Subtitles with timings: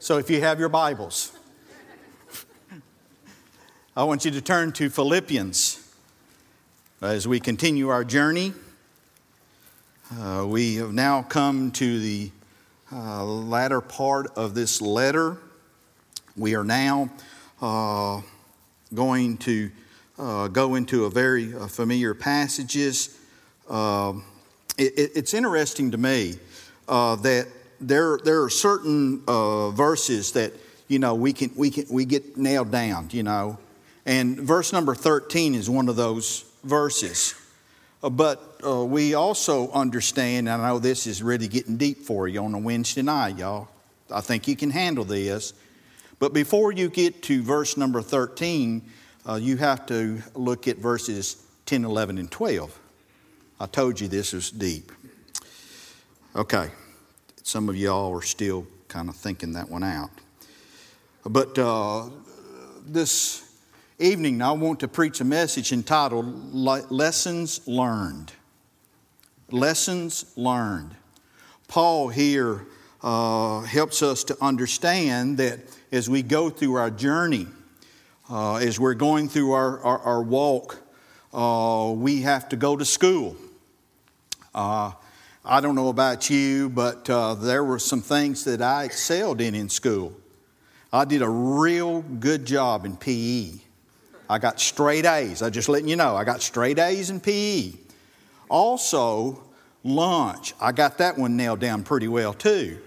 [0.00, 1.32] So if you have your Bibles,
[3.96, 5.92] I want you to turn to Philippians
[7.02, 8.52] as we continue our journey.
[10.16, 12.30] Uh, we have now come to the
[12.92, 15.36] uh, latter part of this letter.
[16.36, 17.10] We are now
[17.60, 18.20] uh,
[18.94, 19.68] going to
[20.16, 23.18] uh, go into a very uh, familiar passages.
[23.68, 24.12] Uh,
[24.78, 26.36] it, it's interesting to me
[26.86, 27.48] that
[27.80, 30.52] there, there are certain verses that
[30.88, 33.08] you know we can we can we get nailed down.
[33.12, 33.58] You know,
[34.06, 37.34] and verse number 13 is one of those verses.
[38.02, 42.28] Uh, but uh, we also understand, and I know this is really getting deep for
[42.28, 43.68] you on a Wednesday night, y'all.
[44.10, 45.52] I think you can handle this.
[46.18, 48.82] But before you get to verse number 13,
[49.28, 52.78] uh, you have to look at verses 10, 11, and 12.
[53.60, 54.90] I told you this was deep.
[56.34, 56.70] Okay,
[57.48, 60.10] some of y'all are still kind of thinking that one out.
[61.24, 62.10] But uh,
[62.86, 63.42] this
[63.98, 68.32] evening, I want to preach a message entitled Lessons Learned.
[69.50, 70.94] Lessons Learned.
[71.68, 72.66] Paul here
[73.02, 77.46] uh, helps us to understand that as we go through our journey,
[78.28, 80.82] uh, as we're going through our, our, our walk,
[81.32, 83.36] uh, we have to go to school.
[85.50, 89.54] I don't know about you, but uh, there were some things that I excelled in
[89.54, 90.12] in school.
[90.92, 93.52] I did a real good job in PE.
[94.28, 95.40] I got straight A's.
[95.40, 97.72] I just letting you know, I got straight A's in PE.
[98.50, 99.42] Also,
[99.84, 100.52] lunch.
[100.60, 102.78] I got that one nailed down pretty well too.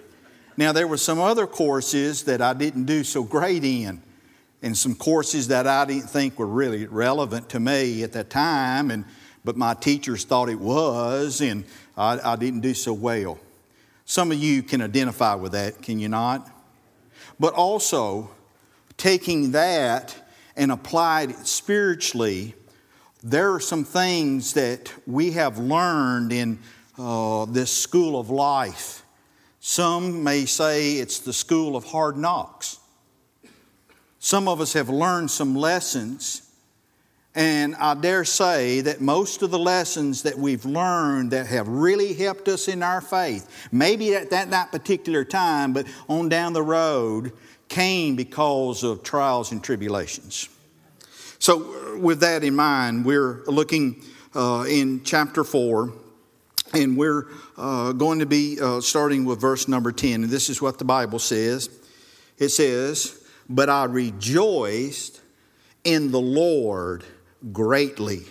[0.56, 4.04] Now, there were some other courses that I didn't do so great in,
[4.62, 8.92] and some courses that I didn't think were really relevant to me at that time,
[8.92, 9.06] and,
[9.44, 11.66] but my teachers thought it was, and
[11.98, 13.40] I, I didn't do so well.
[14.06, 16.50] Some of you can identify with that, can you not?
[17.40, 18.30] But also,
[18.98, 20.16] taking that
[20.56, 22.56] and applied spiritually,
[23.24, 26.60] there are some things that we have learned in
[26.98, 29.04] uh, this school of life.
[29.60, 32.80] Some may say it's the school of hard knocks.
[34.20, 36.51] Some of us have learned some lessons,
[37.34, 42.14] and I dare say that most of the lessons that we've learned that have really
[42.14, 46.64] helped us in our faith, maybe at that, that particular time, but on down the
[46.64, 47.32] road,
[47.70, 50.50] came because of trials and tribulations.
[51.40, 54.04] So, with that in mind, we're looking
[54.36, 55.94] uh, in chapter 4,
[56.74, 57.28] and we're
[57.58, 60.24] uh, going to be uh, starting with verse number 10.
[60.24, 61.70] And this is what the Bible says
[62.38, 65.22] it says, But I rejoiced
[65.86, 67.06] in the Lord
[67.52, 68.22] greatly.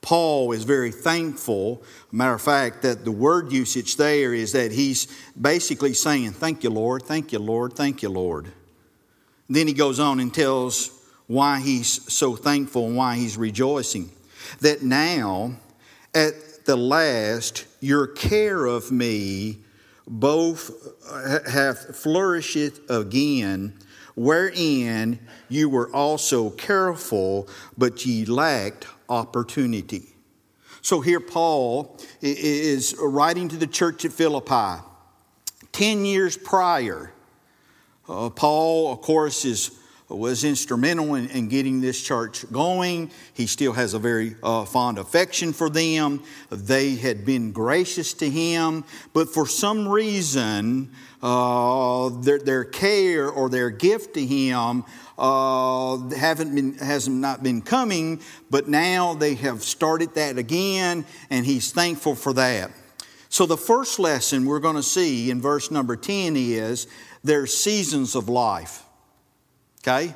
[0.00, 1.82] Paul is very thankful.
[2.12, 5.06] Matter of fact, that the word usage there is that he's
[5.40, 8.52] basically saying, Thank you, Lord, thank you, Lord, thank you, Lord.
[9.48, 10.90] Then he goes on and tells
[11.26, 14.10] why he's so thankful and why he's rejoicing.
[14.60, 15.56] That now,
[16.14, 19.58] at the last, your care of me
[20.06, 20.70] both
[21.46, 23.78] hath flourished again,
[24.14, 30.14] wherein you were also careful, but ye lacked opportunity.
[30.82, 34.82] So here, Paul is writing to the church at Philippi.
[35.72, 37.10] Ten years prior,
[38.08, 39.70] uh, Paul, of course, is,
[40.10, 43.10] was instrumental in, in, getting this church going.
[43.32, 46.22] He still has a very uh, fond affection for them.
[46.50, 50.92] They had been gracious to him, but for some reason,
[51.24, 54.84] uh, their, their, care or their gift to him
[55.16, 58.20] uh, haven't been, has not been coming,
[58.50, 62.70] but now they have started that again, and he's thankful for that.
[63.30, 66.86] So, the first lesson we're going to see in verse number 10 is
[67.24, 68.84] there's seasons of life.
[69.80, 70.14] Okay?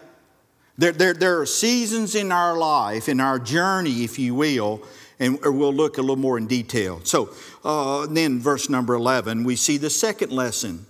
[0.76, 4.82] There, there, there are seasons in our life, in our journey, if you will,
[5.18, 7.00] and we'll look a little more in detail.
[7.04, 7.30] So,
[7.64, 10.84] uh, then, verse number 11, we see the second lesson.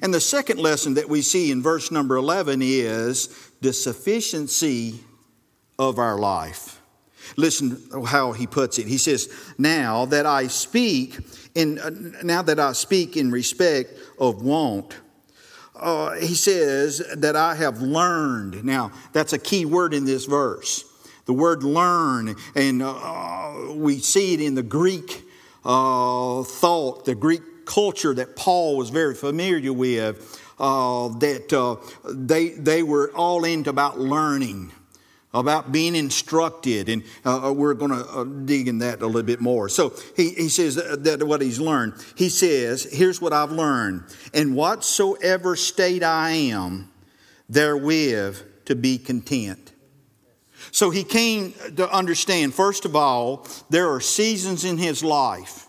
[0.00, 5.00] And the second lesson that we see in verse number 11 is the sufficiency
[5.78, 6.80] of our life.
[7.36, 8.86] Listen how he puts it.
[8.86, 11.18] He says, "Now that I speak
[11.54, 11.90] in uh,
[12.22, 14.96] now that I speak in respect of want,
[15.76, 18.64] uh, he says that I have learned.
[18.64, 20.84] Now, that's a key word in this verse.
[21.24, 25.24] The word learn, and uh, we see it in the Greek
[25.64, 32.50] uh, thought, the Greek culture that Paul was very familiar with, uh, that uh, they,
[32.50, 34.72] they were all into about learning.
[35.34, 39.22] about being instructed, and uh, uh we're going to uh, dig in that a little
[39.22, 39.66] bit more.
[39.70, 41.94] So he, he says that, what he's learned.
[42.14, 44.04] He says, Here's what I've learned.
[44.34, 46.92] In whatsoever state I am,
[47.48, 49.72] therewith to be content.
[50.70, 55.66] So he came to understand, first of all, there are seasons in his life.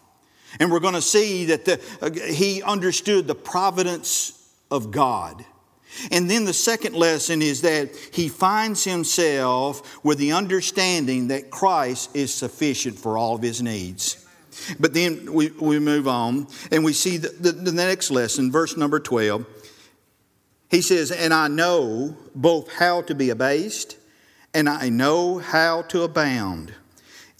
[0.59, 4.39] And we're going to see that the, uh, he understood the providence
[4.69, 5.45] of God.
[6.11, 12.15] And then the second lesson is that he finds himself with the understanding that Christ
[12.15, 14.25] is sufficient for all of his needs.
[14.79, 18.77] But then we, we move on and we see the, the, the next lesson, verse
[18.77, 19.45] number 12.
[20.69, 23.97] He says, And I know both how to be abased
[24.53, 26.73] and I know how to abound.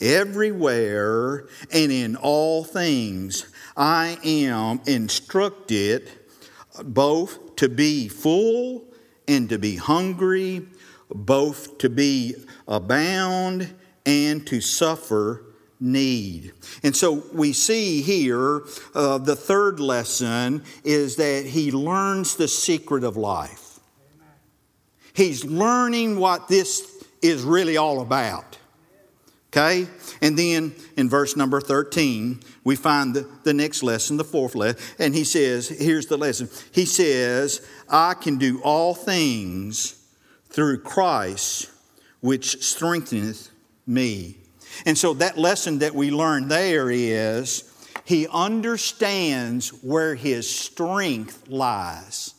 [0.01, 6.09] Everywhere and in all things I am instructed
[6.83, 8.85] both to be full
[9.27, 10.65] and to be hungry,
[11.09, 12.35] both to be
[12.67, 13.73] abound
[14.05, 15.43] and to suffer
[15.79, 16.53] need.
[16.81, 18.63] And so we see here
[18.95, 23.79] uh, the third lesson is that he learns the secret of life.
[25.13, 28.57] He's learning what this is really all about.
[29.53, 29.87] Okay?
[30.19, 34.81] And then in verse number 13, we find the, the next lesson, the fourth lesson.
[34.97, 36.49] And he says, here's the lesson.
[36.71, 40.03] He says, I can do all things
[40.49, 41.69] through Christ,
[42.19, 43.51] which strengtheneth
[43.85, 44.37] me.
[44.87, 47.71] And so that lesson that we learned there is
[48.05, 52.33] he understands where his strength lies.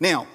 [0.00, 0.26] Now,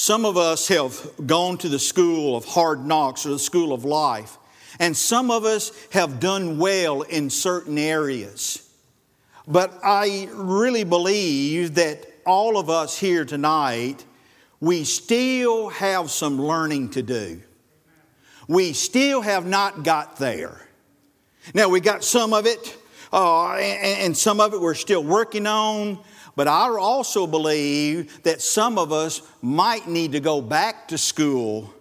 [0.00, 3.84] some of us have gone to the school of hard knocks or the school of
[3.84, 4.38] life,
[4.78, 8.70] and some of us have done well in certain areas.
[9.48, 14.04] But I really believe that all of us here tonight,
[14.60, 17.42] we still have some learning to do.
[18.46, 20.64] We still have not got there.
[21.54, 22.78] Now, we got some of it,
[23.12, 25.98] uh, and, and some of it we're still working on.
[26.38, 31.74] But I also believe that some of us might need to go back to school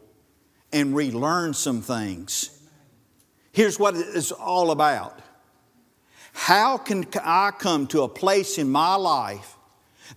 [0.74, 2.59] and relearn some things.
[3.51, 5.21] Here's what it's all about
[6.33, 9.57] How can I come to a place in my life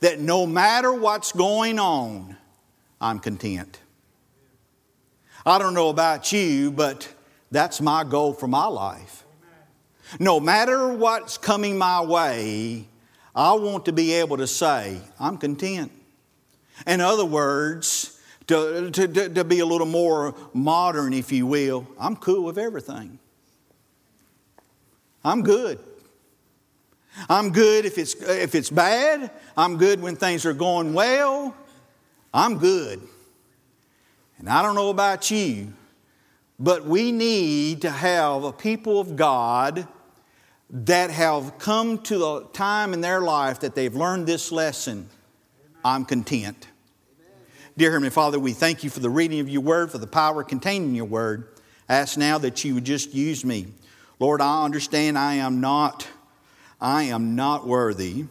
[0.00, 2.34] that no matter what's going on,
[2.98, 3.78] I'm content?
[5.44, 7.06] I don't know about you, but
[7.50, 9.22] that's my goal for my life.
[10.18, 12.86] No matter what's coming my way,
[13.34, 15.92] I want to be able to say, I'm content.
[16.86, 22.16] In other words, to, to, to, be a little more modern, if you will, I'm
[22.16, 23.18] cool with everything.
[25.24, 25.78] I'm good.
[27.28, 29.30] I'm good if it's, if it's bad.
[29.56, 31.54] I'm good when things are going well.
[32.32, 33.00] I'm good.
[34.38, 35.72] And I don't know about you,
[36.58, 39.86] but we need to have a people of God
[40.72, 45.08] that have come to a time in their life that they've learned this lesson,
[45.84, 46.68] I'm content.
[47.76, 50.44] Dear Heavenly Father, we thank you for the reading of your word, for the power
[50.44, 51.48] contained in your word.
[51.88, 53.68] I ask now that you would just use me.
[54.18, 56.06] Lord, I understand I am not,
[56.80, 58.26] I am not worthy.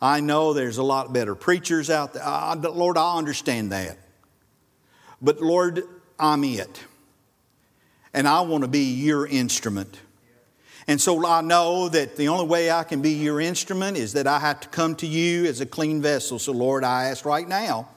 [0.00, 2.22] I know there's a lot better preachers out there.
[2.24, 3.98] I, Lord, I understand that.
[5.20, 5.82] But Lord,
[6.18, 6.84] I'm it.
[8.12, 9.98] And I want to be your instrument.
[10.92, 14.26] And so I know that the only way I can be your instrument is that
[14.26, 16.38] I have to come to you as a clean vessel.
[16.38, 17.88] So, Lord, I ask right now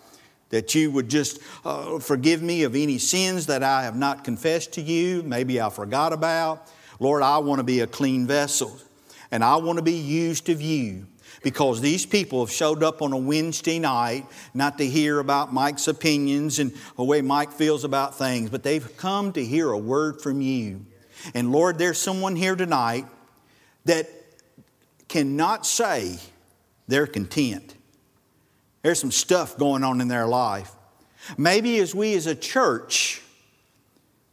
[0.47, 4.71] that you would just uh, forgive me of any sins that I have not confessed
[4.75, 6.71] to you, maybe I forgot about.
[7.01, 8.79] Lord, I want to be a clean vessel
[9.29, 11.05] and I want to be used of you
[11.43, 15.89] because these people have showed up on a Wednesday night not to hear about Mike's
[15.89, 20.21] opinions and the way Mike feels about things, but they've come to hear a word
[20.21, 20.85] from you.
[21.33, 23.05] And Lord, there's someone here tonight
[23.85, 24.09] that
[25.07, 26.17] cannot say
[26.87, 27.75] they're content.
[28.81, 30.71] There's some stuff going on in their life.
[31.37, 33.21] Maybe as we as a church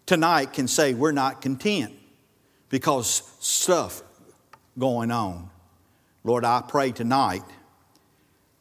[0.07, 1.95] tonight can say we're not content
[2.69, 4.03] because stuff
[4.79, 5.51] going on.
[6.25, 7.45] Lord, I pray tonight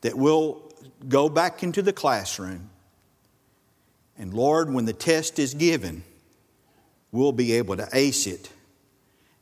[0.01, 0.71] that we'll
[1.07, 2.69] go back into the classroom.
[4.17, 6.03] And Lord, when the test is given,
[7.11, 8.49] we'll be able to ace it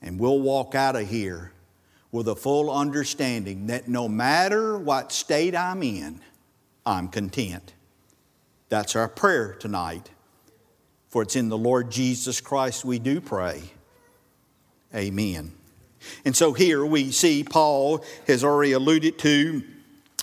[0.02, 1.52] and we'll walk out of here
[2.12, 6.20] with a full understanding that no matter what state I'm in,
[6.86, 7.74] I'm content.
[8.70, 10.10] That's our prayer tonight.
[11.10, 13.62] For it's in the Lord Jesus Christ we do pray.
[14.94, 15.54] Amen.
[16.24, 19.64] And so here we see Paul has already alluded to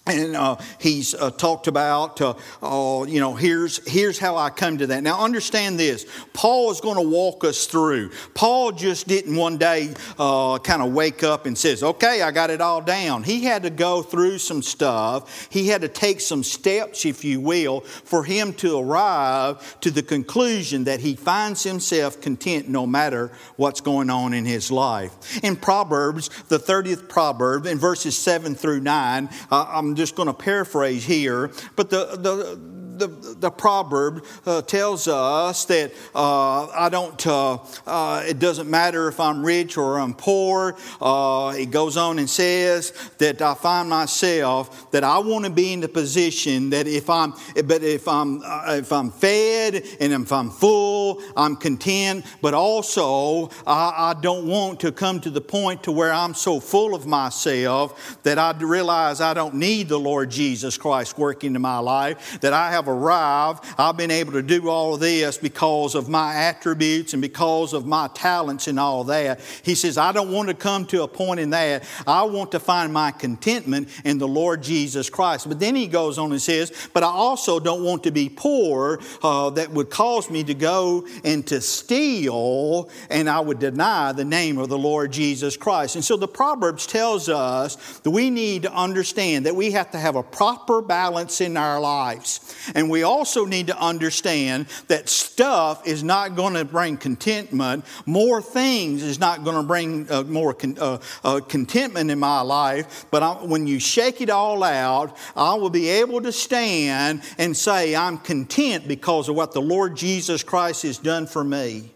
[0.07, 4.79] and uh, he's uh, talked about, uh, uh, you know, here's, here's how I come
[4.79, 5.03] to that.
[5.03, 6.07] Now, understand this.
[6.33, 8.11] Paul is going to walk us through.
[8.35, 12.51] Paul just didn't one day uh, kind of wake up and says, okay, I got
[12.51, 13.25] it all down.
[13.25, 15.49] He had to go through some stuff.
[15.51, 20.03] He had to take some steps, if you will, for him to arrive to the
[20.03, 25.43] conclusion that he finds himself content no matter what's going on in his life.
[25.43, 29.65] In Proverbs, the 30th proverb, in verses 7 through 9, uh,
[29.97, 32.61] I'm just going to paraphrase here, but the, the,
[32.99, 39.09] the, the proverb uh, tells us that uh, I don't, uh, uh, it doesn't matter
[39.09, 40.77] if I'm rich or I'm poor.
[41.01, 45.73] Uh, it goes on and says that I find myself that I want to be
[45.73, 47.35] in the position that if I'm,
[47.65, 54.13] but if I'm, if I'm fed and if I'm full, I'm content, but also I,
[54.17, 58.23] I don't want to come to the point to where I'm so full of myself
[58.23, 62.53] that I realize I don't need the Lord Jesus Christ working in my life, that
[62.53, 63.65] I have have arrived.
[63.79, 67.87] I've been able to do all of this because of my attributes and because of
[67.87, 69.41] my talents and all that.
[69.63, 71.85] He says, I don't want to come to a point in that.
[72.07, 75.49] I want to find my contentment in the Lord Jesus Christ.
[75.49, 79.01] But then he goes on and says, But I also don't want to be poor
[79.23, 84.25] uh, that would cause me to go and to steal, and I would deny the
[84.25, 85.97] name of the Lord Jesus Christ.
[85.97, 89.99] And so the Proverbs tells us that we need to understand that we have to
[89.99, 92.55] have a proper balance in our lives.
[92.77, 97.87] And we also need to understand that stuff is not going to bring contentment.
[98.05, 102.43] More things is not going to bring uh, more con- uh, uh, contentment in my
[102.43, 103.07] life.
[103.11, 107.57] But I, when you shake it all out, I will be able to stand and
[107.57, 111.95] say, I'm content because of what the Lord Jesus Christ has done for me.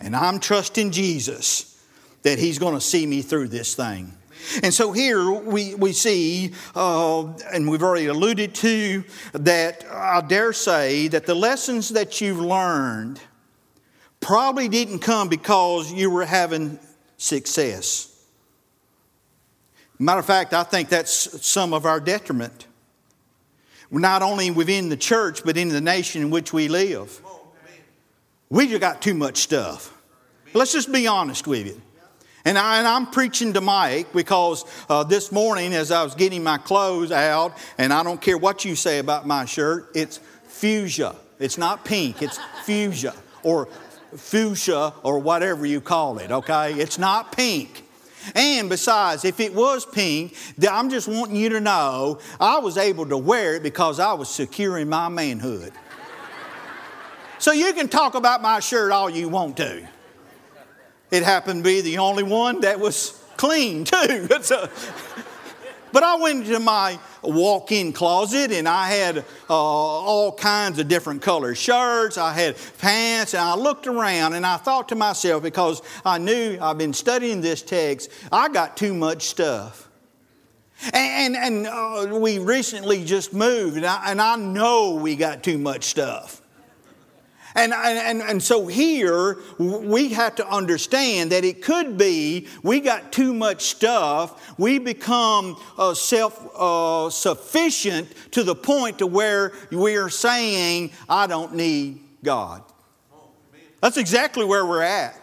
[0.00, 1.80] And I'm trusting Jesus
[2.22, 4.12] that He's going to see me through this thing.
[4.62, 10.52] And so here we, we see, uh, and we've already alluded to, that I dare
[10.52, 13.20] say that the lessons that you've learned
[14.20, 16.78] probably didn't come because you were having
[17.16, 18.12] success.
[19.98, 22.66] Matter of fact, I think that's some of our detriment.
[23.90, 27.20] Not only within the church, but in the nation in which we live.
[28.50, 29.92] We just got too much stuff.
[30.54, 31.80] Let's just be honest with you.
[32.46, 36.58] And, I, am preaching to Mike because uh, this morning, as I was getting my
[36.58, 41.16] clothes out, and I don't care what you say about my shirt, it's fuchsia.
[41.40, 43.66] It's not pink, it's fuchsia or
[44.16, 46.74] fuchsia or whatever you call it, okay?
[46.74, 47.84] It's not pink.
[48.36, 50.36] And besides, if it was pink,
[50.70, 54.28] I'm just wanting you to know I was able to wear it because I was
[54.28, 55.72] securing my manhood.
[57.40, 59.88] So you can talk about my shirt all you want to.
[61.10, 64.28] It happened to be the only one that was clean, too.
[65.92, 70.88] But I went into my walk in closet and I had uh, all kinds of
[70.88, 72.18] different colored shirts.
[72.18, 76.58] I had pants, and I looked around and I thought to myself, because I knew
[76.60, 79.88] I've been studying this text, I got too much stuff.
[80.92, 85.42] And, and, and uh, we recently just moved, and I, and I know we got
[85.42, 86.42] too much stuff.
[87.56, 93.12] And, and, and so here we have to understand that it could be we got
[93.12, 94.58] too much stuff.
[94.58, 101.26] We become uh, self uh, sufficient to the point to where we are saying, I
[101.26, 102.62] don't need God.
[103.80, 105.18] That's exactly where we're at.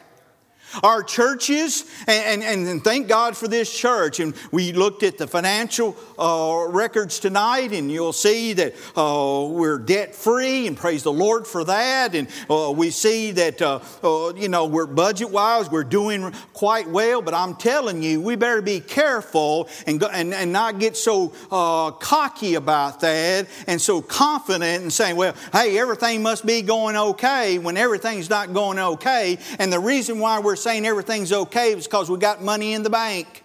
[0.81, 4.19] Our churches, and, and, and thank God for this church.
[4.19, 9.77] And we looked at the financial uh, records tonight, and you'll see that uh, we're
[9.77, 12.15] debt free, and praise the Lord for that.
[12.15, 16.89] And uh, we see that, uh, uh, you know, we're budget wise, we're doing quite
[16.89, 17.21] well.
[17.21, 21.33] But I'm telling you, we better be careful and, go, and, and not get so
[21.51, 26.95] uh, cocky about that and so confident and saying, well, hey, everything must be going
[26.95, 29.37] okay when everything's not going okay.
[29.59, 32.89] And the reason why we're saying everything's okay is because we got money in the
[32.89, 33.43] bank.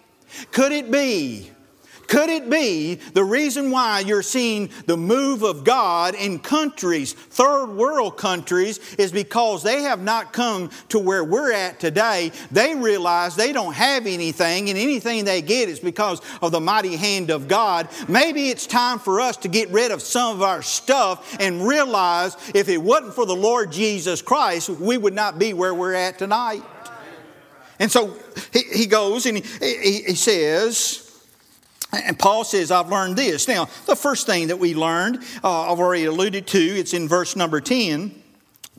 [0.51, 1.51] Could it be?
[2.09, 7.67] Could it be the reason why you're seeing the move of God in countries, third
[7.67, 12.31] world countries, is because they have not come to where we're at today.
[12.49, 16.95] They realize they don't have anything, and anything they get is because of the mighty
[16.95, 17.87] hand of God.
[18.07, 22.35] Maybe it's time for us to get rid of some of our stuff and realize
[22.55, 26.17] if it wasn't for the Lord Jesus Christ, we would not be where we're at
[26.17, 26.63] tonight.
[27.79, 28.15] And so
[28.53, 31.05] he, he goes and he, he, he says,
[31.91, 33.47] and Paul says, I've learned this.
[33.47, 37.35] Now, the first thing that we learned, uh, I've already alluded to, it's in verse
[37.35, 38.19] number 10.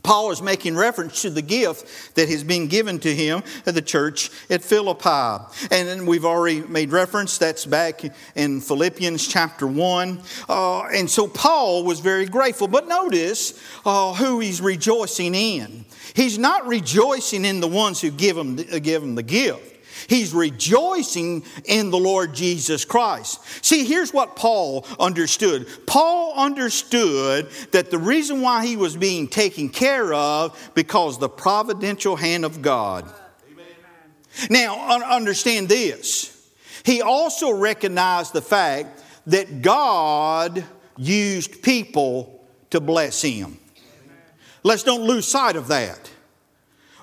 [0.02, 3.82] Paul is making reference to the gift that has been given to him at the
[3.82, 5.44] church at Philippi.
[5.70, 8.02] And we've already made reference, that's back
[8.34, 10.20] in Philippians chapter 1.
[10.48, 12.68] Uh, and so Paul was very grateful.
[12.68, 15.84] But notice uh, who he's rejoicing in.
[16.14, 19.70] He's not rejoicing in the ones who give him, uh, give him the gift.
[20.08, 23.40] He's rejoicing in the Lord Jesus Christ.
[23.64, 25.68] See, here's what Paul understood.
[25.86, 32.16] Paul understood that the reason why he was being taken care of because the providential
[32.16, 33.04] hand of God.
[33.52, 33.66] Amen.
[34.48, 36.36] Now, understand this.
[36.84, 40.64] He also recognized the fact that God
[40.96, 43.58] used people to bless him.
[44.62, 46.10] Let's don't lose sight of that.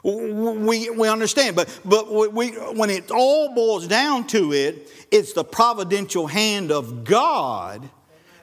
[0.04, 5.44] We, we understand, but, but we, when it all boils down to it, it's the
[5.44, 7.90] providential hand of God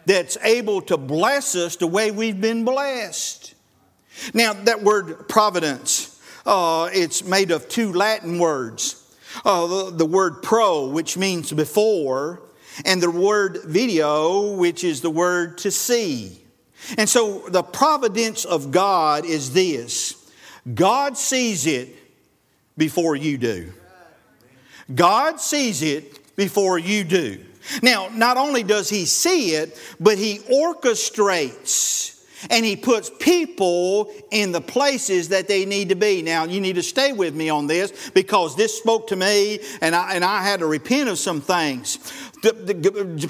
[0.05, 3.55] that's able to bless us the way we've been blessed.
[4.35, 9.01] Now, that word providence, uh, it's made of two Latin words.
[9.45, 12.43] Uh, the, the word pro, which means before,
[12.85, 16.44] and the word video, which is the word to see.
[16.99, 20.31] And so the providence of God is this
[20.73, 21.89] God sees it
[22.77, 23.73] before you do.
[24.95, 27.45] God sees it before you do.
[27.83, 32.05] Now, not only does He see it, but He orchestrates
[32.51, 36.21] and He puts people in the places that they need to be.
[36.21, 39.95] Now, you need to stay with me on this because this spoke to me and
[39.95, 41.99] I, and I had to repent of some things.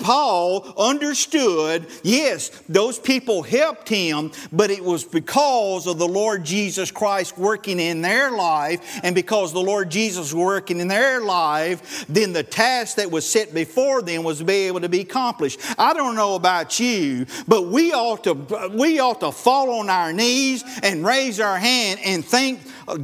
[0.03, 6.91] Paul understood, yes, those people helped him, but it was because of the Lord Jesus
[6.91, 12.07] Christ working in their life, and because the Lord Jesus was working in their life,
[12.09, 15.61] then the task that was set before them was to be able to be accomplished.
[15.79, 18.35] I don't know about you, but we ought to
[18.75, 22.61] we ought to fall on our knees and raise our hand and thank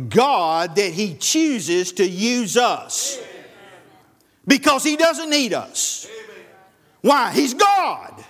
[0.09, 3.21] God that He chooses to use us
[4.51, 6.09] because He doesn't need us.
[7.03, 7.33] Why?
[7.33, 8.23] He's God.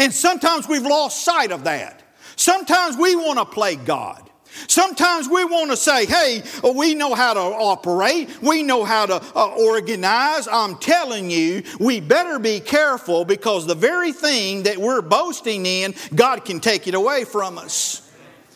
[0.00, 2.02] And sometimes we've lost sight of that.
[2.34, 4.28] Sometimes we want to play God.
[4.66, 6.42] Sometimes we want to say, hey,
[6.74, 10.48] we know how to operate, we know how to uh, organize.
[10.48, 15.94] I'm telling you, we better be careful because the very thing that we're boasting in,
[16.14, 18.10] God can take it away from us.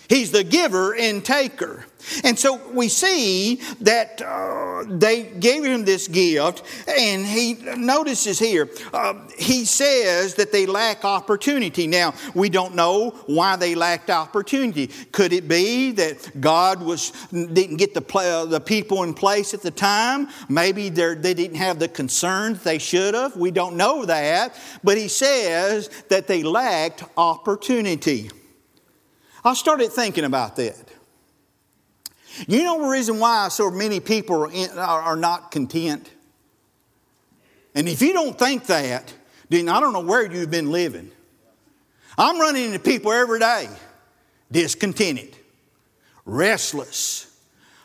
[0.09, 1.85] He's the giver and taker.
[2.25, 8.69] And so we see that uh, they gave him this gift, and he notices here,
[8.93, 11.87] uh, he says that they lack opportunity.
[11.87, 14.89] Now, we don't know why they lacked opportunity.
[15.13, 19.63] Could it be that God was didn't get the, uh, the people in place at
[19.63, 20.29] the time?
[20.49, 23.37] Maybe they didn't have the concern they should have.
[23.37, 24.59] We don't know that.
[24.83, 28.31] But he says that they lacked opportunity.
[29.45, 30.90] I started thinking about that.
[32.47, 36.09] You know the reason why so many people are, in, are, not content?
[37.75, 39.13] And if you don't think that,
[39.49, 41.11] then I don't know where you've been living.
[42.17, 43.69] I'm running into people every day
[44.51, 45.37] discontented,
[46.25, 47.30] restless,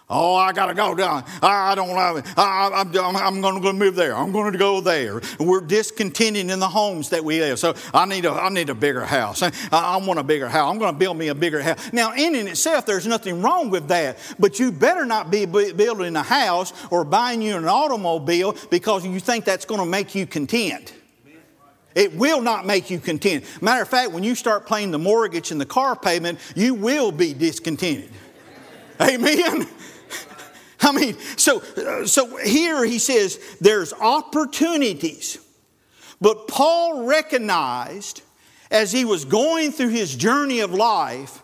[0.08, 1.24] Oh, I got to go down.
[1.42, 2.26] I, don't love it.
[2.38, 4.16] I, am going to move there.
[4.16, 5.20] I'm going to go there.
[5.40, 7.58] We're discontented in the homes that we live.
[7.58, 9.42] So I need a, I need a bigger house.
[9.42, 10.72] I, I want a bigger house.
[10.72, 11.92] I'm going to build me a bigger house.
[11.92, 14.20] Now, in and itself, there's nothing wrong with that.
[14.38, 19.20] But you better not be building a house or buying you an automobile because you
[19.20, 20.94] think that's going to make you content.
[21.96, 23.44] It will not make you content.
[23.60, 27.12] Matter of fact, when you start paying the mortgage and the car payment, you will
[27.12, 28.12] be discontented.
[29.02, 29.68] Amen.
[30.82, 31.62] I mean, so,
[32.06, 35.38] so here he says there's opportunities.
[36.22, 38.22] But Paul recognized
[38.72, 41.42] as he was going through his journey of life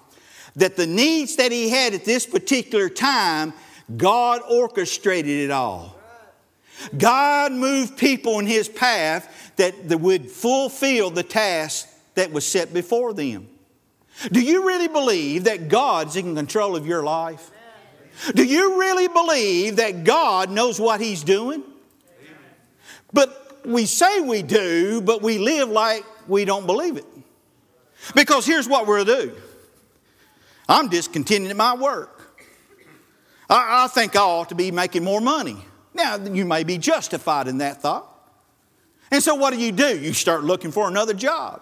[0.56, 3.54] that the needs that he had at this particular time,
[3.96, 5.96] God orchestrated it all.
[6.98, 13.14] God moved people in his path that, would fulfill the task that was set before
[13.14, 13.48] them.
[14.32, 17.52] Do you really believe that God's in control of your life?
[18.36, 21.64] Do you really believe that God knows what He's doing?
[23.14, 27.06] But we say we do, but we live like we don't believe it.
[28.16, 29.36] Because here's what we'll do
[30.68, 32.18] I'm discontented in my work.
[33.50, 35.58] I, I think I ought to be making more money.
[35.94, 38.08] Now, you may be justified in that thought.
[39.12, 40.00] And so, what do you do?
[40.00, 41.62] You start looking for another job.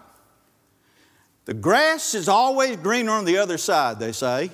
[1.46, 4.52] The grass is always greener on the other side, they say.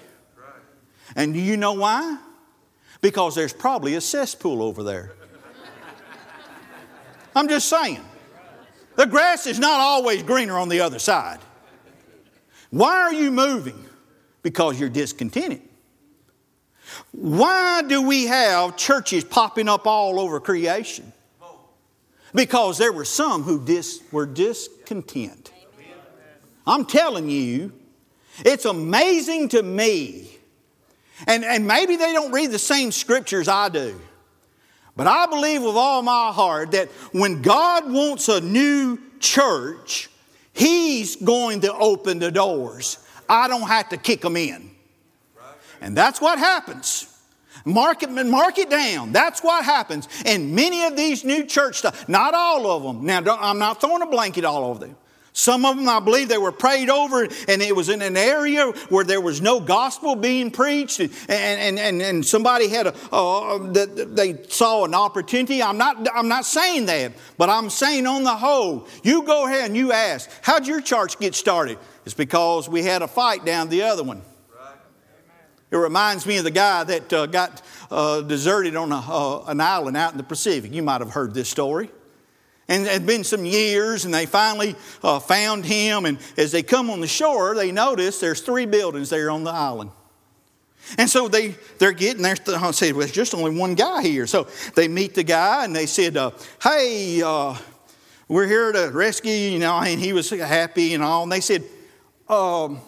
[1.15, 2.17] And do you know why?
[3.01, 5.13] Because there's probably a cesspool over there.
[7.35, 8.01] I'm just saying.
[8.95, 11.39] The grass is not always greener on the other side.
[12.69, 13.85] Why are you moving?
[14.41, 15.61] Because you're discontented.
[17.11, 21.11] Why do we have churches popping up all over creation?
[22.33, 25.51] Because there were some who dis, were discontent.
[26.67, 27.71] I'm telling you,
[28.39, 30.34] it's amazing to me.
[31.27, 33.99] And, and maybe they don't read the same scriptures I do.
[34.95, 40.09] But I believe with all my heart that when God wants a new church,
[40.53, 42.97] He's going to open the doors.
[43.27, 44.71] I don't have to kick them in.
[45.81, 47.11] And that's what happens.
[47.65, 49.11] Mark it, mark it down.
[49.11, 52.07] That's what happens And many of these new church stuff.
[52.07, 53.05] Not all of them.
[53.05, 54.95] Now, I'm not throwing a blanket all over them.
[55.37, 58.67] Some of them, I believe, they were prayed over, and it was in an area
[58.87, 63.57] where there was no gospel being preached, and, and, and, and somebody had a, uh,
[63.57, 65.61] they saw an opportunity.
[65.61, 69.65] I'm not, I'm not saying that, but I'm saying on the whole, you go ahead
[69.65, 71.79] and you ask, how'd your church get started?
[72.05, 74.21] It's because we had a fight down the other one.
[75.69, 79.59] It reminds me of the guy that uh, got uh, deserted on a, uh, an
[79.59, 80.71] island out in the Pacific.
[80.71, 81.89] You might have heard this story.
[82.67, 86.05] And it had been some years, and they finally uh, found him.
[86.05, 89.51] And as they come on the shore, they notice there's three buildings there on the
[89.51, 89.91] island.
[90.97, 92.35] And so they, they're getting there.
[92.47, 94.27] I said, well, there's just only one guy here.
[94.27, 97.55] So they meet the guy, and they said, uh, hey, uh,
[98.27, 99.77] we're here to rescue you, you know.
[99.77, 101.23] And he was happy and all.
[101.23, 101.63] And they said,
[102.27, 102.81] um,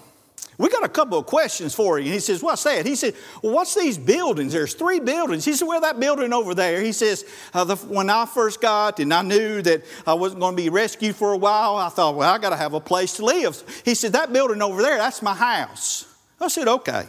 [0.58, 2.06] we got a couple of questions for you.
[2.06, 2.86] And he says, What's that?
[2.86, 4.54] He said, Well, what's these buildings?
[4.54, 5.46] There's three buildings.
[5.46, 6.82] He said, Well, that building over there.
[6.82, 10.56] He says, uh, the, When I first got and I knew that I wasn't going
[10.56, 13.18] to be rescued for a while, I thought, Well, I got to have a place
[13.18, 13.62] to live.
[13.86, 16.06] He said, That building over there, that's my house.
[16.42, 17.06] I said, Okay.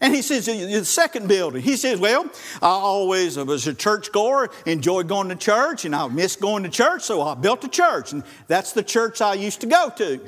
[0.00, 1.62] And he says, the second building.
[1.62, 2.24] He says, Well,
[2.60, 7.02] I always was a churchgoer, enjoyed going to church, and I missed going to church,
[7.02, 8.12] so I built a church.
[8.12, 10.20] And that's the church I used to go to.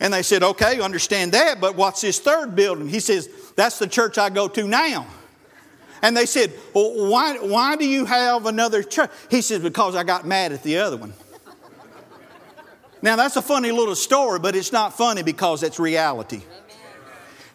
[0.00, 2.88] And they said, okay, understand that, but what's this third building?
[2.88, 5.06] He says, that's the church I go to now.
[6.02, 9.10] And they said, well, why, why do you have another church?
[9.30, 11.14] He says, because I got mad at the other one.
[13.00, 16.42] now, that's a funny little story, but it's not funny because it's reality.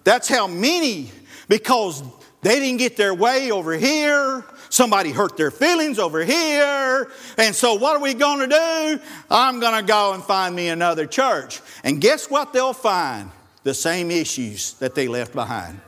[0.04, 1.12] That's how many,
[1.48, 2.02] because
[2.42, 7.12] they didn't get their way over here, Somebody hurt their feelings over here.
[7.38, 9.04] And so, what are we going to do?
[9.30, 11.60] I'm going to go and find me another church.
[11.84, 13.32] And guess what they'll find?
[13.64, 15.82] The same issues that they left behind.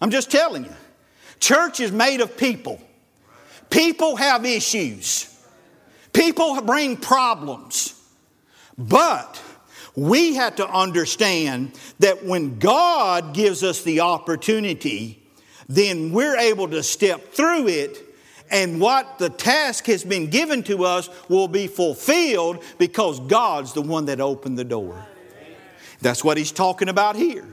[0.00, 0.74] I'm just telling you.
[1.38, 2.80] Church is made of people.
[3.70, 5.32] People have issues.
[6.12, 7.92] People bring problems.
[8.76, 9.40] But
[9.94, 15.25] we have to understand that when God gives us the opportunity
[15.68, 17.98] then we're able to step through it
[18.50, 23.82] and what the task has been given to us will be fulfilled because God's the
[23.82, 25.04] one that opened the door.
[26.00, 27.46] That's what he's talking about here.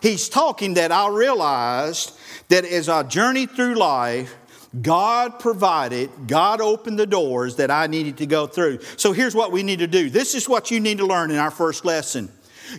[0.00, 2.16] He's talking that I realized
[2.48, 4.36] that as I journeyed through life,
[4.82, 8.80] God provided, God opened the doors that I needed to go through.
[8.96, 10.10] So here's what we need to do.
[10.10, 12.30] This is what you need to learn in our first lesson.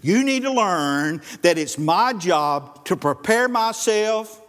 [0.04, 4.42] You need to learn that it's my job to prepare myself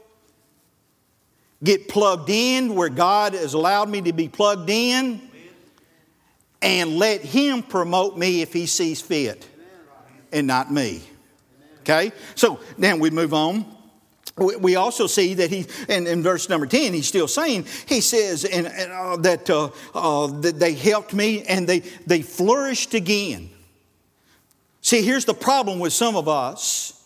[1.63, 5.21] get plugged in where God has allowed me to be plugged in,
[6.61, 9.47] and let Him promote me if He sees fit,
[10.33, 11.03] and not me.
[11.81, 12.13] Okay?
[12.35, 13.65] So now we move on.
[14.37, 18.45] We also see that he, in, in verse number 10, he's still saying, he says
[18.45, 23.51] and, and uh, that, uh, uh, that they helped me and they, they flourished again.
[24.81, 26.98] See, here's the problem with some of us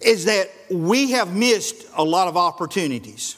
[0.00, 3.36] is that we have missed a lot of opportunities.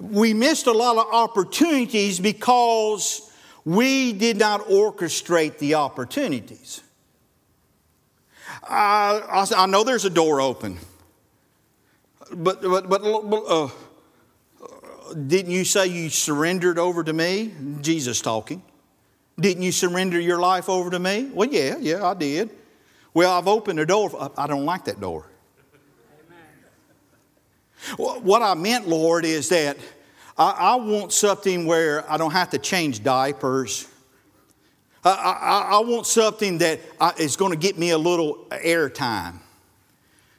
[0.00, 3.30] We missed a lot of opportunities because
[3.64, 6.82] we did not orchestrate the opportunities.
[8.68, 10.78] I, I know there's a door open,
[12.32, 13.68] but, but, but uh,
[15.26, 17.52] didn't you say you surrendered over to me?
[17.80, 18.62] Jesus talking.
[19.38, 21.30] Didn't you surrender your life over to me?
[21.32, 22.50] Well, yeah, yeah, I did.
[23.14, 24.32] Well, I've opened a door.
[24.36, 25.26] I don't like that door.
[27.98, 28.22] Amen.
[28.22, 29.76] What I meant, Lord, is that
[30.38, 33.86] I, I, want something where I don't have to change diapers.
[35.04, 36.80] I, I, I want something that
[37.18, 39.40] is going to get me a little air time.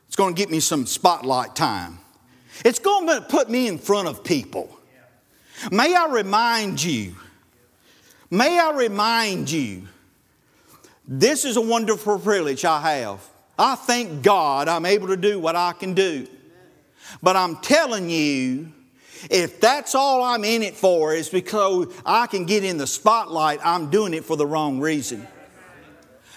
[0.08, 2.00] It's going to get me some spotlight time.
[2.66, 4.78] It's going to put me in front of people.
[5.72, 7.16] May I remind you,
[8.30, 9.88] may I remind you
[11.08, 13.22] this is a wonderful privilege I have.
[13.58, 16.28] I thank God I'm able to do what I can do.
[17.22, 18.72] But I'm telling you,
[19.30, 23.60] if that's all I'm in it for is because I can get in the spotlight,
[23.64, 25.28] I'm doing it for the wrong reason.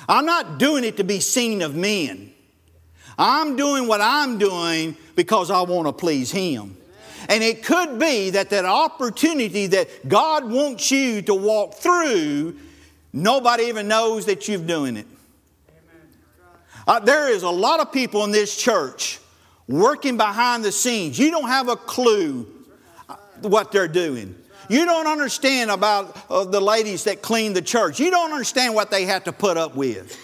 [0.09, 2.33] I'm not doing it to be seen of men.
[3.19, 6.77] I'm doing what I'm doing because I want to please Him.
[7.29, 12.57] And it could be that that opportunity that God wants you to walk through,
[13.17, 15.07] nobody even knows that you're doing it.
[16.87, 19.19] Uh, there is a lot of people in this church
[19.67, 21.19] working behind the scenes.
[21.19, 22.47] You don't have a clue
[23.09, 24.37] uh, what they're doing.
[24.69, 27.99] You don't understand about uh, the ladies that clean the church.
[27.99, 30.17] You don't understand what they have to put up with.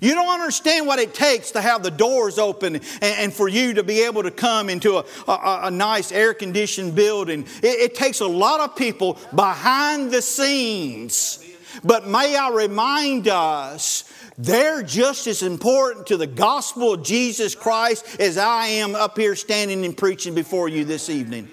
[0.00, 3.74] You don't understand what it takes to have the doors open and, and for you
[3.74, 7.46] to be able to come into a, a, a nice air conditioned building.
[7.62, 11.44] It, it takes a lot of people behind the scenes.
[11.84, 14.04] But may I remind us
[14.36, 19.34] they're just as important to the gospel of Jesus Christ as I am up here
[19.34, 21.48] standing and preaching before you this evening.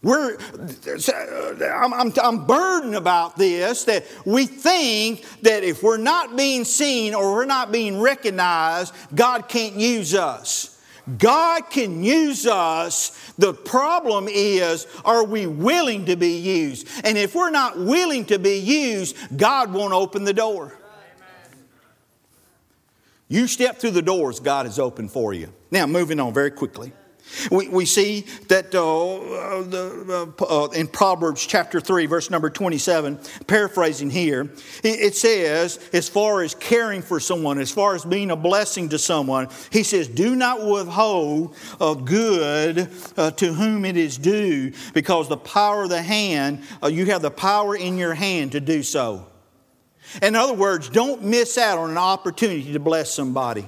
[0.00, 0.38] We're,
[1.60, 7.14] I'm, I'm, I'm, burdened about this that we think that if we're not being seen
[7.14, 10.77] or we're not being recognized, God can't use us.
[11.16, 13.32] God can use us.
[13.38, 16.88] The problem is, are we willing to be used?
[17.04, 20.74] And if we're not willing to be used, God won't open the door.
[23.28, 25.52] You step through the doors God has opened for you.
[25.70, 26.92] Now, moving on very quickly.
[27.50, 29.58] We, we see that uh, uh
[30.08, 34.50] uh, uh, in Proverbs chapter 3, verse number 27, paraphrasing here,
[34.82, 38.98] it, says, as far as caring for someone, as far as being a blessing to
[38.98, 45.28] someone, he says, Do not withhold a good uh, to whom it is due, because
[45.28, 48.82] the power of the hand, uh, you have the power in your hand to do
[48.82, 49.26] so.
[50.22, 53.66] In other words, don't miss out on an opportunity to bless somebody.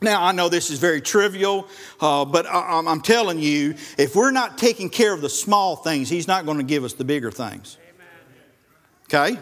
[0.00, 1.66] Now, I know this is very trivial,
[2.00, 6.08] uh, but I, am telling you, if we're not taking care of the small things,
[6.08, 7.78] He's not going to give us the bigger things.
[9.06, 9.38] Okay?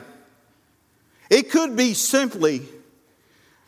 [1.29, 2.62] It could be simply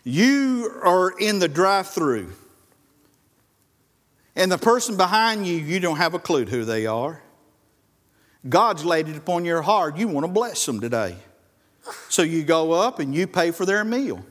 [0.02, 2.32] you are in the drive through,
[4.34, 7.20] and the person behind you, you don't have a clue who they are.
[8.48, 9.96] God's laid it upon your heart.
[9.98, 11.16] You want to bless them today.
[12.08, 14.24] So you go up and you pay for their meal.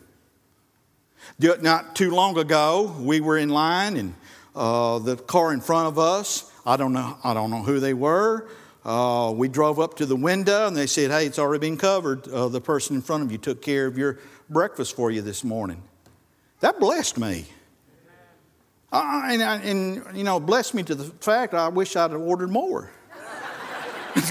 [1.40, 4.16] Not too long ago, we were in line, and
[4.56, 7.94] uh, the car in front of us, I don't know, I don't know who they
[7.94, 8.48] were.
[8.84, 12.28] Uh, we drove up to the window, and they said, "Hey, it's already been covered.
[12.28, 15.44] Uh, the person in front of you took care of your breakfast for you this
[15.44, 15.84] morning."
[16.62, 17.46] That blessed me.
[18.92, 22.90] And, and, you know, blessed me to the fact I wish I'd have ordered more.
[24.16, 24.26] Well,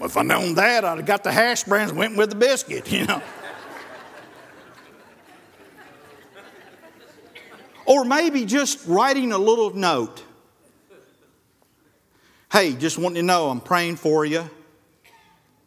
[0.02, 2.90] if I'd known that, I'd have got the hash browns and went with the biscuit,
[2.90, 3.22] you know.
[7.86, 10.22] Or maybe just writing a little note.
[12.52, 14.48] Hey, just wanting to know I'm praying for you.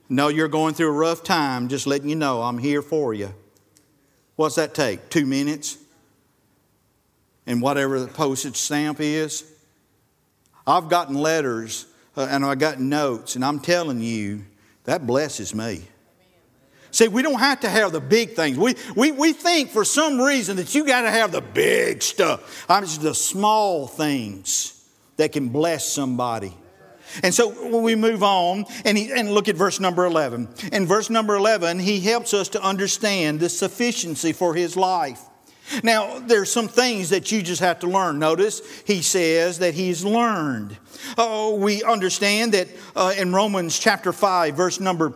[0.08, 3.34] Know you're going through a rough time, just letting you know I'm here for you.
[4.36, 5.10] What's that take?
[5.10, 5.78] Two minutes?
[7.46, 9.44] And whatever the postage stamp is?
[10.66, 14.46] I've gotten letters uh, and I got notes, and I'm telling you,
[14.84, 15.84] that blesses me.
[16.92, 18.58] See, we don't have to have the big things.
[18.58, 22.66] We, we, we think for some reason that you got to have the big stuff.
[22.70, 24.76] I'm just the small things
[25.18, 26.54] that can bless somebody.
[27.24, 30.48] And so when we move on and, he, and look at verse number 11.
[30.72, 35.22] In verse number 11, he helps us to understand the sufficiency for his life.
[35.84, 38.18] Now, there's some things that you just have to learn.
[38.18, 40.78] Notice he says that he's learned.
[41.18, 45.14] Oh, we understand that uh, in Romans chapter 5, verse number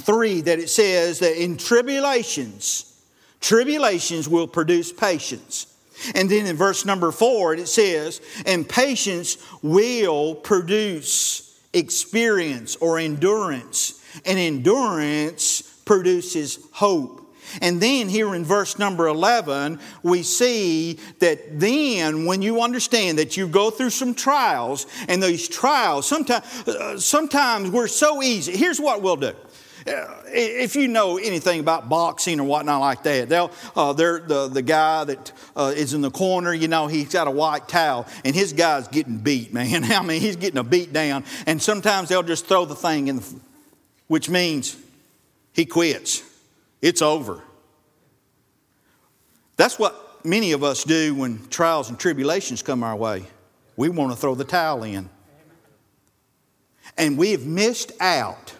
[0.00, 3.00] 3, that it says that in tribulations,
[3.40, 5.66] tribulations will produce patience.
[6.14, 14.02] And then in verse number 4, it says, and patience will produce experience or endurance,
[14.24, 17.20] and endurance produces hope.
[17.60, 23.36] And then here in verse number 11, we see that then when you understand that
[23.36, 28.56] you go through some trials, and these trials, sometimes, uh, sometimes we're so easy.
[28.56, 29.34] Here's what we'll do.
[30.26, 34.62] If you know anything about boxing or whatnot like that, they'll, uh, they're the, the
[34.62, 38.34] guy that uh, is in the corner, you know, he's got a white towel and
[38.34, 39.84] his guy's getting beat, man.
[39.84, 41.24] I mean, he's getting a beat down.
[41.46, 43.40] And sometimes they'll just throw the thing in, the,
[44.06, 44.76] which means
[45.52, 46.22] he quits.
[46.80, 47.42] It's over.
[49.56, 53.26] That's what many of us do when trials and tribulations come our way.
[53.76, 55.08] We want to throw the towel in.
[56.96, 58.54] And we have missed out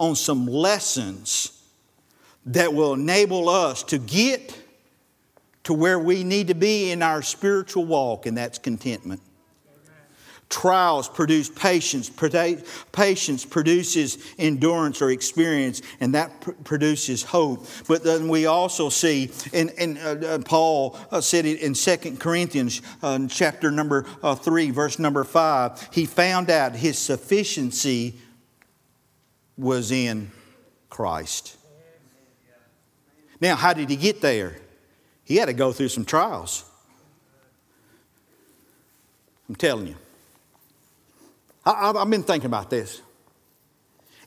[0.00, 1.62] on some lessons
[2.46, 4.56] that will enable us to get
[5.62, 9.20] to where we need to be in our spiritual walk, and that's contentment.
[10.48, 12.10] Trials produce patience.
[12.10, 17.66] Patience produces endurance or experience, and that pr- produces hope.
[17.86, 22.16] But then we also see, and, and uh, uh, Paul uh, said it in 2
[22.16, 28.18] Corinthians uh, chapter number uh, 3, verse number 5, he found out his sufficiency
[29.60, 30.30] was in
[30.88, 31.56] Christ.
[33.40, 34.56] Now, how did he get there?
[35.24, 36.64] He had to go through some trials.
[39.48, 39.96] I'm telling you.
[41.64, 43.00] I, have been thinking about this.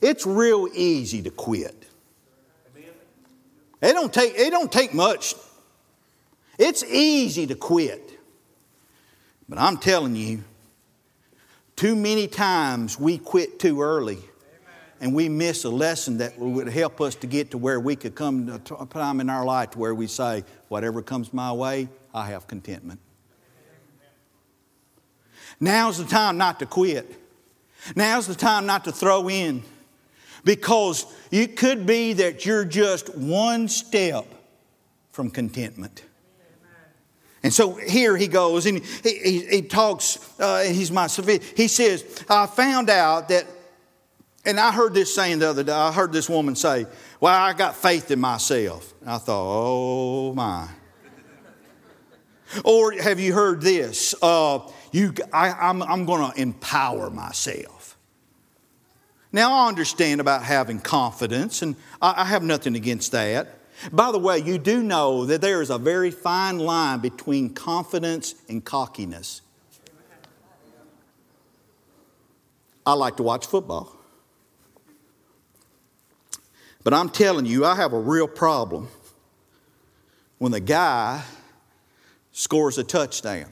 [0.00, 1.74] It's real easy to quit.
[3.82, 5.34] It don't take, it don't take much.
[6.58, 8.18] It's easy to quit.
[9.48, 10.44] But I'm telling you,
[11.76, 14.18] too many times we quit too early
[15.04, 18.14] and we miss a lesson that would help us to get to where we could
[18.14, 21.90] come to a time in our life to where we say, whatever comes my way,
[22.14, 23.00] I have contentment.
[25.60, 27.20] Now's the time not to quit.
[27.94, 29.62] Now's the time not to throw in
[30.42, 34.24] because it could be that you're just one step
[35.10, 36.02] from contentment.
[37.42, 42.24] And so here he goes and he, he, he talks, uh, he's my, he says,
[42.26, 43.44] I found out that,
[44.46, 46.86] and I heard this saying the other day, I heard this woman say,
[47.20, 48.94] Well, I got faith in myself.
[49.00, 50.68] And I thought, Oh my.
[52.64, 54.14] or have you heard this?
[54.20, 54.60] Uh,
[54.92, 57.96] you, I, I'm, I'm going to empower myself.
[59.32, 63.58] Now, I understand about having confidence, and I, I have nothing against that.
[63.90, 68.34] By the way, you do know that there is a very fine line between confidence
[68.48, 69.40] and cockiness.
[72.86, 73.93] I like to watch football.
[76.84, 78.88] But I'm telling you, I have a real problem
[80.38, 81.22] when the guy
[82.32, 83.50] scores a touchdown.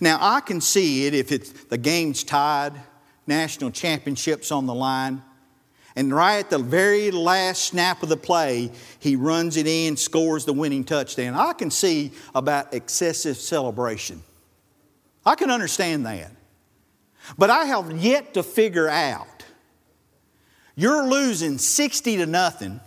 [0.00, 2.74] Now, I can see it if it's, the game's tied,
[3.26, 5.22] national championships on the line,
[5.96, 10.44] and right at the very last snap of the play, he runs it in, scores
[10.44, 11.34] the winning touchdown.
[11.34, 14.22] I can see about excessive celebration.
[15.24, 16.32] I can understand that.
[17.36, 19.41] But I have yet to figure out
[20.74, 22.80] you're losing 60 to nothing,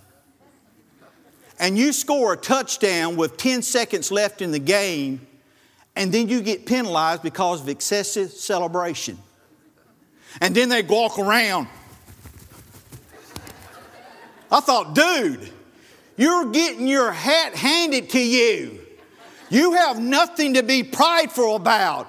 [1.60, 5.26] and you score a touchdown with 10 seconds left in the game
[5.96, 9.18] and then you get penalized because of excessive celebration.
[10.42, 11.68] And then they walk around.
[14.52, 15.50] I thought, dude,
[16.18, 18.82] you're getting your hat handed to you.
[19.50, 22.08] You have nothing to be prideful about.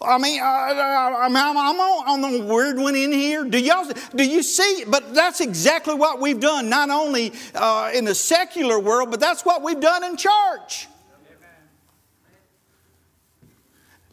[0.00, 3.44] I mean, I, am on, on the weird one in here.
[3.44, 4.84] Do y'all do you see?
[4.86, 9.44] But that's exactly what we've done, not only uh, in the secular world, but that's
[9.44, 10.88] what we've done in church.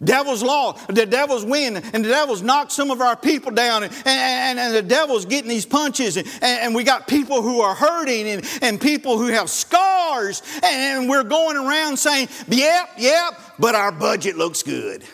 [0.03, 3.93] Devil's law, the devil's win, and the devil's knocked some of our people down, and,
[4.05, 8.27] and, and the devil's getting these punches, and, and, we got people who are hurting,
[8.27, 13.93] and, and people who have scars, and we're going around saying, Yep, yep, but our
[13.93, 15.05] budget looks good.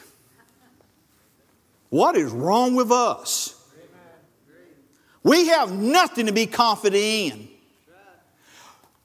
[1.89, 3.55] What is wrong with us?
[5.23, 7.49] We have nothing to be confident in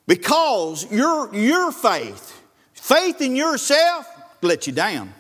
[0.06, 2.40] because your, your faith,
[2.72, 4.06] faith in yourself,
[4.42, 5.12] let you down.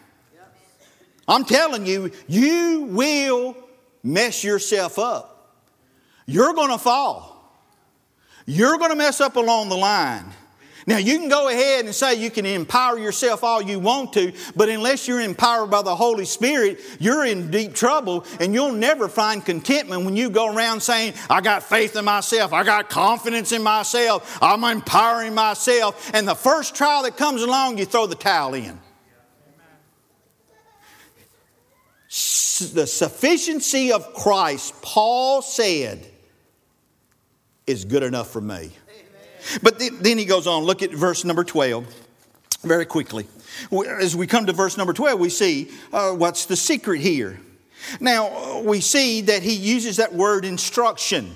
[1.26, 3.56] I'm telling you, you will
[4.02, 5.56] mess yourself up.
[6.26, 7.34] You're going to fall.
[8.46, 10.26] You're going to mess up along the line.
[10.86, 14.32] Now, you can go ahead and say you can empower yourself all you want to,
[14.54, 19.08] but unless you're empowered by the Holy Spirit, you're in deep trouble and you'll never
[19.08, 23.52] find contentment when you go around saying, I got faith in myself, I got confidence
[23.52, 26.10] in myself, I'm empowering myself.
[26.12, 28.78] And the first trial that comes along, you throw the towel in.
[32.72, 36.06] the sufficiency of Christ, Paul said,
[37.66, 38.70] is good enough for me.
[39.62, 41.86] But then he goes on, look at verse number 12
[42.62, 43.26] very quickly.
[44.00, 47.40] As we come to verse number 12, we see uh, what's the secret here.
[48.00, 51.34] Now, we see that he uses that word instruction.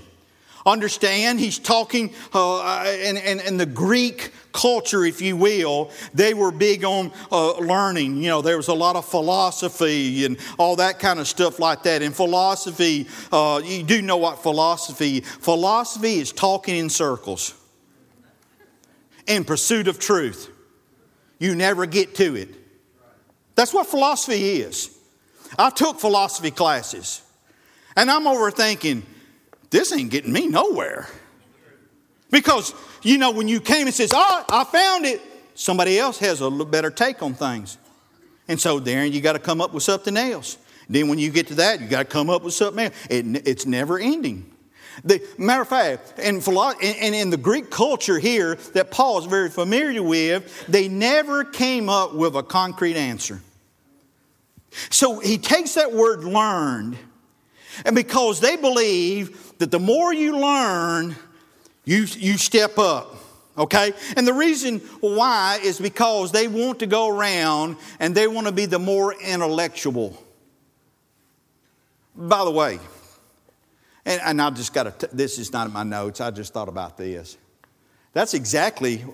[0.66, 6.50] Understand, he's talking uh, in, in, in the Greek culture, if you will, they were
[6.50, 8.16] big on uh, learning.
[8.16, 11.84] You know, there was a lot of philosophy and all that kind of stuff like
[11.84, 12.02] that.
[12.02, 17.54] And philosophy, uh, you do know what philosophy, philosophy is talking in circles
[19.28, 20.50] in pursuit of truth.
[21.38, 22.48] You never get to it.
[23.54, 24.96] That's what philosophy is.
[25.58, 27.22] I took philosophy classes
[27.96, 29.02] and I'm overthinking,
[29.70, 31.08] this ain't getting me nowhere.
[32.30, 35.20] Because, you know, when you came and says, oh, I found it,
[35.54, 37.78] somebody else has a little better take on things.
[38.48, 40.58] And so there you got to come up with something else.
[40.88, 42.94] Then when you get to that, you got to come up with something else.
[43.10, 44.50] It, it's never ending.
[45.04, 49.50] The matter of fact, in, and in the Greek culture here that Paul is very
[49.50, 53.40] familiar with, they never came up with a concrete answer.
[54.90, 56.98] So he takes that word learned,
[57.84, 61.16] and because they believe that the more you learn,
[61.84, 63.16] you, you step up.
[63.56, 63.92] Okay?
[64.16, 68.52] And the reason why is because they want to go around and they want to
[68.52, 70.22] be the more intellectual.
[72.14, 72.78] By the way,
[74.08, 76.68] and, and I just got to, this is not in my notes, I just thought
[76.68, 77.36] about this.
[78.14, 79.04] That's exactly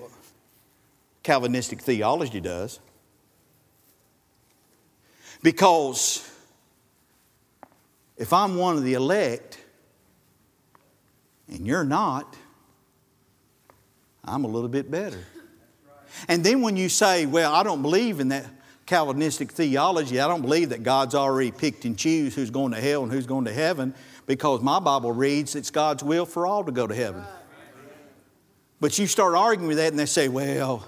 [1.21, 2.79] Calvinistic theology does.
[5.43, 6.31] Because
[8.15, 9.59] if I'm one of the elect
[11.49, 12.37] and you're not,
[14.23, 15.23] I'm a little bit better.
[16.29, 18.45] And then when you say, well, I don't believe in that
[18.85, 23.03] Calvinistic theology, I don't believe that God's already picked and choose who's going to hell
[23.03, 23.93] and who's going to heaven,
[24.25, 27.23] because my Bible reads it's God's will for all to go to heaven.
[28.79, 30.85] But you start arguing with that and they say, well,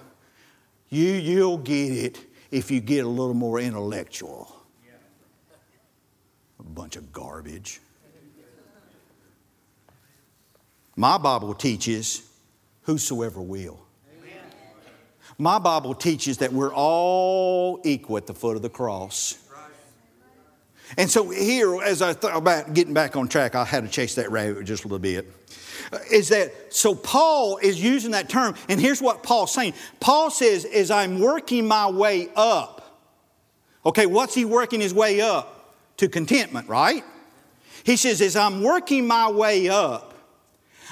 [0.89, 2.19] you, you'll get it
[2.51, 4.53] if you get a little more intellectual.
[6.59, 7.79] A bunch of garbage.
[10.95, 12.27] My Bible teaches
[12.83, 13.79] whosoever will.
[15.37, 19.37] My Bible teaches that we're all equal at the foot of the cross.
[20.95, 24.15] And so here, as I thought about getting back on track, I had to chase
[24.15, 25.29] that rabbit just a little bit.
[25.91, 26.95] Uh, is that so?
[26.95, 29.73] Paul is using that term, and here's what Paul's saying.
[29.99, 32.99] Paul says, "As I'm working my way up."
[33.85, 36.09] Okay, what's he working his way up to?
[36.09, 37.03] Contentment, right?
[37.83, 40.13] He says, "As I'm working my way up,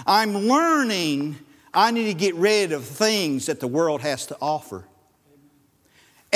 [0.06, 1.38] I'm learning
[1.76, 4.86] I need to get rid of things that the world has to offer.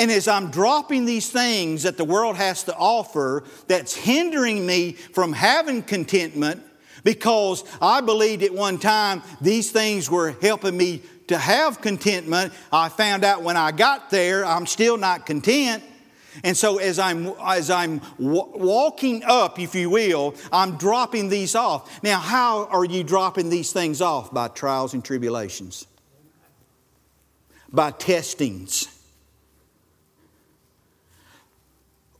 [0.00, 4.92] And as I'm dropping these things that the world has to offer, that's hindering me
[4.92, 6.62] from having contentment
[7.04, 12.54] because I believed at one time these things were helping me to have contentment.
[12.72, 15.82] I found out when I got there, I'm still not content.
[16.44, 22.02] And so as I'm, as I'm walking up, if you will, I'm dropping these off.
[22.02, 24.32] Now, how are you dropping these things off?
[24.32, 25.86] By trials and tribulations,
[27.70, 28.96] by testings.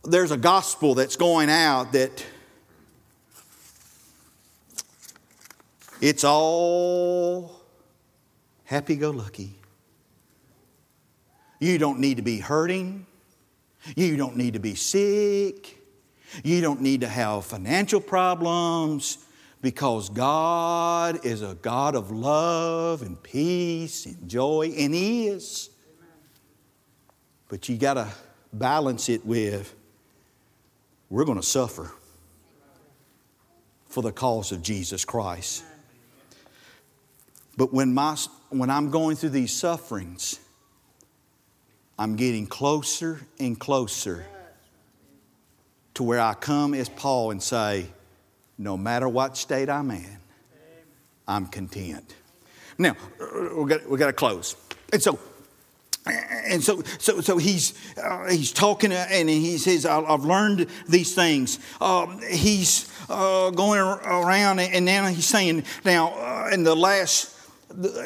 [0.05, 2.25] There's a gospel that's going out that
[6.01, 7.61] it's all
[8.65, 9.55] happy go lucky.
[11.59, 13.05] You don't need to be hurting.
[13.95, 15.77] You don't need to be sick.
[16.43, 19.19] You don't need to have financial problems
[19.61, 25.69] because God is a God of love and peace and joy, and He is.
[27.49, 28.09] But you got to
[28.53, 29.75] balance it with
[31.11, 31.91] we're going to suffer
[33.89, 35.65] for the cause of Jesus Christ.
[37.57, 38.17] But when, my,
[38.51, 40.39] when I'm going through these sufferings,
[41.99, 44.25] I'm getting closer and closer
[45.95, 47.87] to where I come as Paul and say,
[48.57, 50.19] no matter what state I'm in,
[51.27, 52.15] I'm content.
[52.79, 52.97] Now,
[53.57, 54.57] we got, we got to close.
[54.93, 55.19] And so,
[56.07, 61.59] and so, so, so he's, uh, he's talking and he says, I've learned these things.
[61.81, 67.37] Um, he's uh, going around and now he's saying, now, uh, in the last,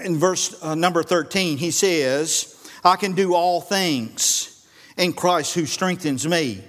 [0.04, 4.66] in verse uh, number 13, he says, I can do all things
[4.96, 6.62] in Christ who strengthens me.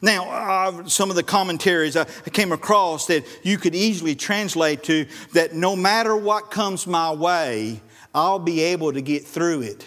[0.00, 5.54] Now, some of the commentaries I came across that you could easily translate to that
[5.54, 7.80] no matter what comes my way,
[8.14, 9.84] I'll be able to get through it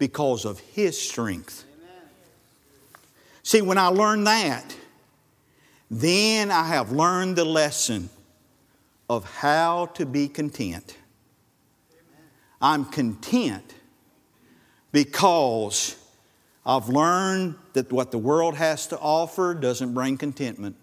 [0.00, 1.64] because of His strength.
[1.78, 2.02] Amen.
[3.44, 4.74] See, when I learn that,
[5.90, 8.08] then I have learned the lesson
[9.10, 10.96] of how to be content.
[12.62, 13.74] I'm content
[14.90, 15.96] because
[16.64, 20.76] I've learned that what the world has to offer doesn't bring contentment.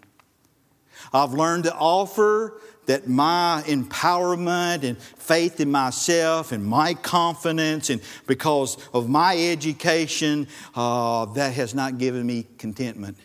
[1.12, 8.00] I've learned to offer that my empowerment and faith in myself and my confidence and
[8.26, 13.18] because of my education, uh, that has not given me contentment.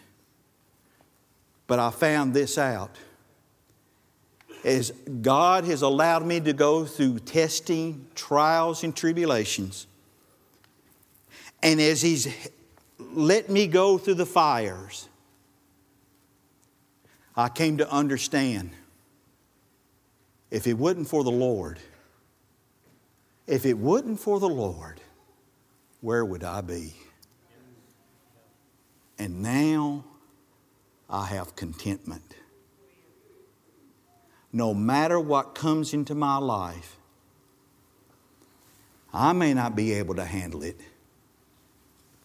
[1.66, 2.92] But I found this out.
[4.66, 4.92] As
[5.22, 9.88] God has allowed me to go through testing, trials, and tribulations,
[11.62, 12.28] and as He's
[13.14, 15.08] let me go through the fires,
[17.38, 18.72] I came to understand
[20.54, 21.80] if it wasn't for the Lord,
[23.48, 25.02] if it wasn't for the Lord,
[26.00, 26.94] where would I be?
[29.18, 30.06] And now
[31.10, 32.36] I have contentment.
[34.52, 36.98] No matter what comes into my life,
[39.12, 40.80] I may not be able to handle it,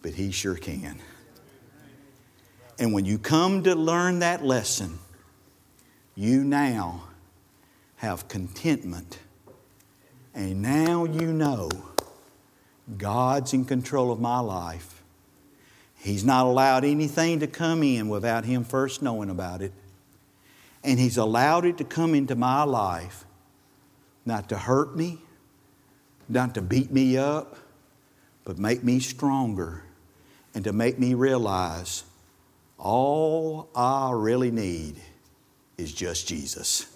[0.03, 0.99] but He sure can.
[2.77, 4.99] And when you come to learn that lesson,
[6.13, 7.08] you now
[7.99, 9.19] have contentment.
[10.33, 11.69] And now you know
[12.97, 15.03] God's in control of my life.
[15.97, 19.73] He's not allowed anything to come in without Him first knowing about it.
[20.81, 23.25] And He's allowed it to come into my life
[24.25, 25.19] not to hurt me,
[26.29, 27.57] not to beat me up,
[28.45, 29.83] but make me stronger
[30.55, 32.03] and to make me realize
[32.77, 34.95] all I really need
[35.77, 36.95] is just Jesus.